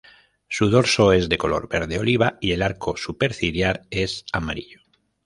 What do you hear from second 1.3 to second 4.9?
color verde oliva, y el arco superciliar es amarillo.